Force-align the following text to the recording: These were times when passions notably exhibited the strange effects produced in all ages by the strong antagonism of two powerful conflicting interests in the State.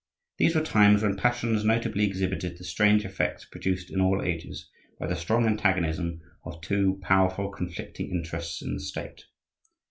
These 0.39 0.55
were 0.55 0.63
times 0.63 1.03
when 1.03 1.15
passions 1.15 1.63
notably 1.63 2.03
exhibited 2.05 2.57
the 2.57 2.63
strange 2.63 3.05
effects 3.05 3.45
produced 3.45 3.91
in 3.91 4.01
all 4.01 4.23
ages 4.23 4.67
by 4.99 5.05
the 5.05 5.15
strong 5.15 5.45
antagonism 5.45 6.21
of 6.43 6.59
two 6.61 6.97
powerful 7.03 7.51
conflicting 7.51 8.09
interests 8.09 8.63
in 8.63 8.73
the 8.73 8.79
State. 8.81 9.25